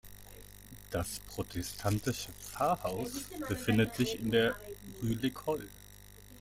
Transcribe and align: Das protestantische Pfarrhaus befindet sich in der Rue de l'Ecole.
Das 0.89 1.19
protestantische 1.27 2.31
Pfarrhaus 2.31 3.21
befindet 3.47 3.93
sich 3.93 4.19
in 4.19 4.31
der 4.31 4.55
Rue 5.03 5.15
de 5.15 5.29
l'Ecole. 5.31 5.67